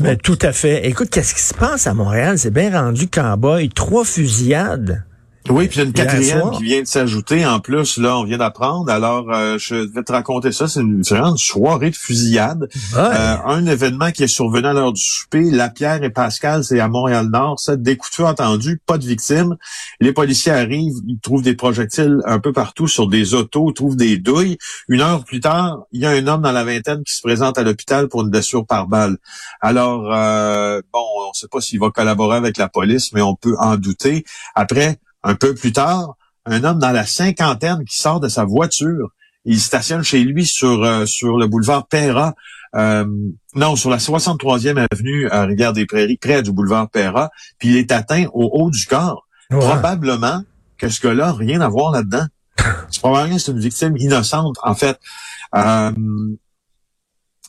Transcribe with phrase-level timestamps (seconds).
[0.00, 0.86] Ben, tout à fait.
[0.86, 2.38] Écoute, qu'est-ce qui se passe à Montréal?
[2.38, 3.68] C'est bien rendu cowboy.
[3.68, 5.02] Trois fusillades.
[5.50, 8.24] Oui, puis il y a une quatrième qui vient de s'ajouter en plus, là, on
[8.24, 8.90] vient d'apprendre.
[8.90, 10.68] Alors, euh, je vais te raconter ça.
[10.68, 12.68] C'est une, une soirée de fusillade.
[12.94, 12.98] Ouais.
[12.98, 15.50] Euh, un événement qui est survenu à l'heure du souper.
[15.50, 17.58] La Pierre et Pascal, c'est à Montréal-Nord.
[17.60, 19.56] Ça, des coups de feu entendus, pas de victimes.
[20.00, 23.96] Les policiers arrivent, ils trouvent des projectiles un peu partout sur des autos, ils trouvent
[23.96, 24.58] des douilles.
[24.88, 27.58] Une heure plus tard, il y a un homme dans la vingtaine qui se présente
[27.58, 29.16] à l'hôpital pour une blessure par balle.
[29.60, 33.34] Alors, euh, bon, on ne sait pas s'il va collaborer avec la police, mais on
[33.34, 34.24] peut en douter.
[34.54, 36.16] Après, un peu plus tard,
[36.46, 39.10] un homme dans la cinquantaine qui sort de sa voiture.
[39.44, 42.34] Il stationne chez lui sur euh, sur le boulevard Perra.
[42.74, 43.06] Euh,
[43.54, 48.26] non, sur la 63e avenue à Rivière-des-Prairies, près du boulevard Perra, puis il est atteint
[48.34, 49.26] au haut du corps.
[49.50, 49.58] Ouais.
[49.58, 50.42] Probablement
[50.76, 52.26] que ce gars-là, rien à voir là-dedans.
[52.90, 54.98] C'est probablement que c'est une victime innocente, en fait.
[55.54, 55.92] Euh,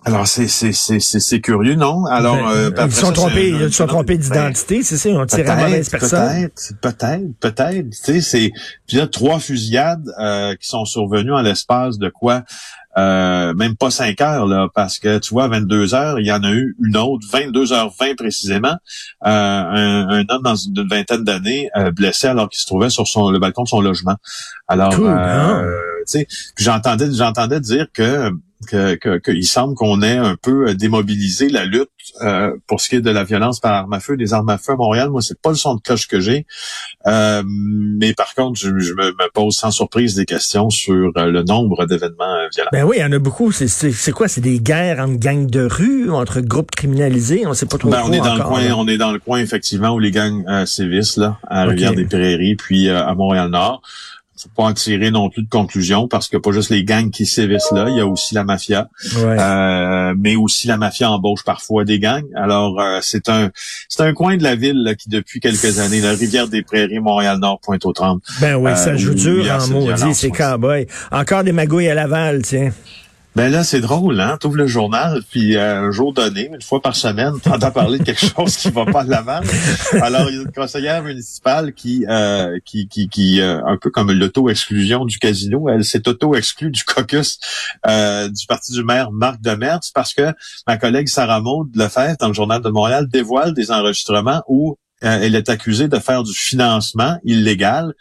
[0.05, 2.05] alors, c'est c'est c'est c'est c'est curieux, non?
[2.05, 5.17] Alors, Ben, euh, ils se sont trompés, ils se sont trompés d'identité, c'est ça, ils
[5.17, 6.49] ont tiré à la mauvaise personne.
[6.79, 7.89] peut-être, peut-être, peut-être.
[7.89, 8.51] Tu sais, c'est
[8.87, 12.43] puis là trois fusillades euh, qui sont survenues en l'espace de quoi
[12.97, 16.31] euh, même pas cinq heures là, parce que tu vois, à 22 heures, il y
[16.31, 18.75] en a eu une autre, 22 h 20 précisément,
[19.25, 23.07] euh, un, un homme dans une, vingtaine d'années euh, blessé alors qu'il se trouvait sur
[23.07, 24.15] son le balcon de son logement.
[24.67, 25.63] Alors, Cool, euh, hein?
[25.99, 28.31] tu sais, puis j'entendais, j'entendais dire que
[28.67, 31.89] que, que, que il semble qu'on ait un peu démobilisé la lutte
[32.21, 34.57] euh, pour ce qui est de la violence par arme à feu, des armes à
[34.57, 35.09] feu à Montréal.
[35.09, 36.45] Moi, c'est pas le son de cloche que j'ai.
[37.07, 41.25] Euh, mais par contre, je, je me, me pose sans surprise des questions sur euh,
[41.31, 42.69] le nombre d'événements euh, violents.
[42.73, 43.51] Ben oui, il y en a beaucoup.
[43.51, 44.27] C'est- C'est c'est quoi?
[44.27, 47.45] C'est des guerres entre gangs de rue, entre groupes criminalisés?
[47.47, 48.77] On sait pas trop Ben, on est dans encore, le coin, là.
[48.77, 51.71] on est dans le coin effectivement où les gangs euh, sévissent là, à Ok.
[51.71, 53.81] Rivière-des-Prairies, puis euh, à Montréal-Nord.
[54.41, 56.85] Faut pas en tirer non plus de conclusion parce qu'il n'y a pas juste les
[56.85, 58.89] gangs qui sévissent là, il y a aussi la mafia.
[59.17, 59.37] Ouais.
[59.37, 62.25] Euh, mais aussi la mafia embauche parfois des gangs.
[62.35, 63.49] Alors euh, c'est un
[63.89, 66.99] c'est un coin de la ville là, qui depuis quelques années, la rivière des Prairies,
[66.99, 68.21] Montréal-Nord, Pointe-aux-trembles.
[68.39, 70.87] Ben oui, euh, ça joue où dur en maudit, c'est cowboy.
[71.11, 72.71] Encore des magouilles à Laval, tiens.
[73.39, 74.35] Ben là, c'est drôle, hein?
[74.37, 78.03] T'ouvres le journal, puis euh, un jour donné, une fois par semaine, t'entends parler de
[78.03, 79.39] quelque chose qui va pas de l'avant.
[80.01, 84.11] Alors, il y a une conseillère municipale qui, euh, qui, qui, euh, un peu comme
[84.11, 87.39] l'auto-exclusion du casino, elle s'est auto-exclue du caucus
[87.85, 90.33] du parti du maire Marc Demers parce que
[90.67, 95.19] ma collègue Sarah Maud Lefebvre, dans le Journal de Montréal, dévoile des enregistrements où euh,
[95.21, 97.93] elle est accusée de faire du financement illégal.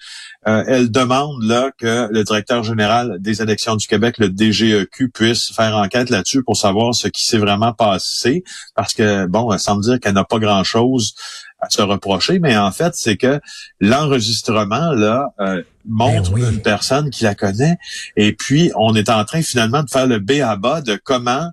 [0.46, 5.52] Euh, elle demande là que le directeur général des élections du Québec, le DGEQ, puisse
[5.52, 8.44] faire enquête là-dessus pour savoir ce qui s'est vraiment passé,
[8.74, 11.14] parce que bon, elle semble dire qu'elle n'a pas grand-chose
[11.60, 13.40] à se reprocher, mais en fait, c'est que
[13.80, 16.54] l'enregistrement là euh, montre Ben oui.
[16.54, 17.76] une personne qui la connaît,
[18.16, 21.50] et puis on est en train finalement de faire le B à bas de comment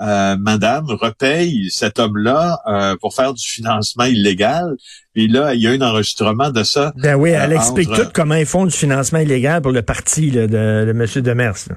[0.00, 4.76] euh, Madame repaye cet homme-là euh, pour faire du financement illégal.
[5.14, 6.92] Puis là, il y a un enregistrement de ça.
[6.96, 9.82] Ben oui, elle Euh, explique entre- tout comment ils font du financement illégal pour le
[9.82, 11.06] parti là, de, de M.
[11.22, 11.54] Demers.
[11.68, 11.76] là.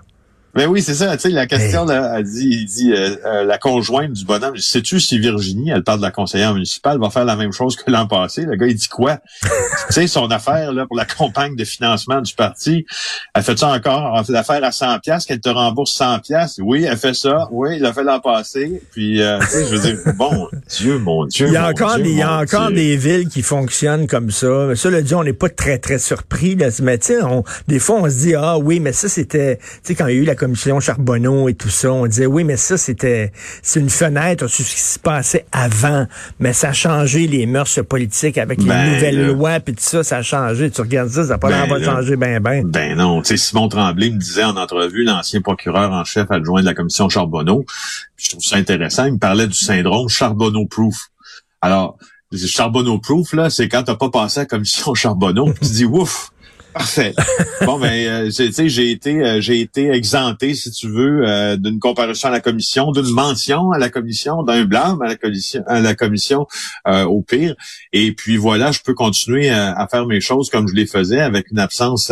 [0.55, 1.15] Mais oui, c'est ça.
[1.15, 4.57] Tu sais, la question, là, elle dit, il dit euh, euh, la conjointe du bonhomme.
[4.57, 7.89] Sais-tu si Virginie, elle parle de la conseillère municipale, va faire la même chose que
[7.89, 8.43] l'an passé?
[8.43, 9.19] Le gars, il dit quoi?
[9.41, 9.49] tu
[9.89, 12.85] sais, son affaire là pour la campagne de financement du parti,
[13.33, 14.15] elle fait ça encore?
[14.17, 16.59] Elle fait l'affaire à 100 pièces qu'elle te rembourse 100 pièces.
[16.61, 17.47] Oui, elle fait ça.
[17.51, 18.81] Oui, il l'a fait l'an passé.
[18.91, 21.95] Puis, euh, tu sais, je veux dire, bon, Dieu, mon Dieu, Il y a encore,
[21.95, 22.75] Dieu, des, il y a encore Dieu.
[22.75, 24.65] des villes qui fonctionnent comme ça.
[24.67, 26.55] Mais Cela dit, on n'est pas très, très surpris.
[26.55, 26.67] Là.
[26.81, 27.19] Mais tu sais,
[27.67, 29.57] des fois, on se dit, ah oui, mais ça, c'était...
[29.57, 32.25] Tu sais, quand il y a eu la commission Charbonneau et tout ça, on disait,
[32.25, 33.31] oui, mais ça, c'était...
[33.61, 36.07] C'est une fenêtre sur ce qui se passait avant?
[36.39, 39.27] Mais ça a changé les mœurs politiques avec les Ben, nouvelles là.
[39.27, 40.69] lois, puis tout ça, ça a changé.
[40.71, 42.63] Tu regardes ça, ça n'a pas Ben, l'air de changer ben, ben.
[42.65, 46.61] Ben non, tu sais, Simon Tremblay me disait en entrevue, l'ancien procureur en chef adjoint
[46.61, 47.65] de la commission Charbonneau,
[48.17, 50.95] je trouve ça intéressant, il me parlait du syndrome Charbonneau-proof.
[51.61, 51.97] Alors,
[52.35, 56.30] Charbonneau-proof, là, c'est quand t'as pas passé à la commission Charbonneau, tu dis, ouf,
[56.73, 57.13] Parfait.
[57.65, 61.57] bon ben, euh, tu sais, j'ai été, euh, j'ai été exempté, si tu veux, euh,
[61.57, 65.63] d'une comparution à la commission, d'une mention à la commission, d'un blâme à la commission,
[65.67, 66.47] à la commission
[66.85, 67.55] au pire.
[67.91, 71.51] Et puis voilà, je peux continuer à, faire mes choses comme je les faisais, avec
[71.51, 72.11] une absence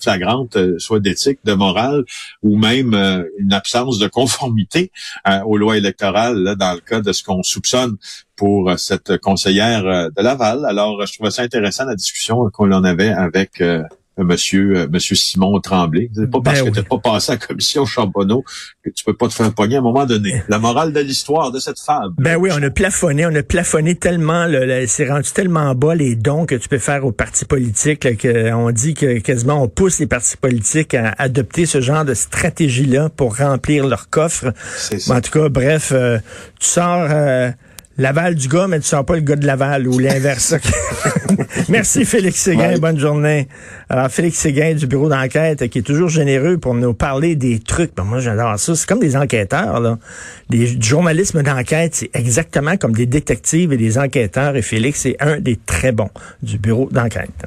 [0.00, 2.04] flagrante, soit d'éthique, de morale,
[2.42, 2.94] ou même
[3.38, 4.90] une absence de conformité
[5.44, 7.96] aux lois électorales, là, dans le cas de ce qu'on soupçonne
[8.36, 10.64] pour cette conseillère de Laval.
[10.66, 13.60] Alors, je trouvais ça intéressant la discussion qu'on en avait avec
[14.24, 16.10] monsieur, euh, monsieur Simon Tremblay.
[16.14, 18.44] C'est pas parce ben que tu pas passé à la commission Charbonneau
[18.82, 20.42] que tu peux pas te faire pogner à un moment donné.
[20.48, 22.14] La morale de l'histoire de cette femme.
[22.18, 24.46] Ben oui, on a plafonné, on a plafonné tellement,
[24.86, 28.94] c'est rendu tellement bas les dons que tu peux faire aux partis politiques qu'on dit
[28.94, 33.86] que quasiment on pousse les partis politiques à adopter ce genre de stratégie-là pour remplir
[33.86, 34.52] leur coffre.
[35.08, 36.18] En tout cas, bref, euh,
[36.58, 37.08] tu sors...
[37.10, 37.50] Euh,
[37.98, 40.54] Laval du gars, mais tu sens pas le gars de Laval ou l'inverse.
[41.68, 43.48] Merci Félix Séguin, bonne journée.
[43.88, 47.94] Alors Félix Séguin du bureau d'enquête qui est toujours généreux pour nous parler des trucs.
[47.94, 49.98] Ben, moi j'adore ça, c'est comme des enquêteurs là.
[50.48, 55.40] du journalisme d'enquête, c'est exactement comme des détectives et des enquêteurs et Félix est un
[55.40, 56.10] des très bons
[56.42, 57.46] du bureau d'enquête.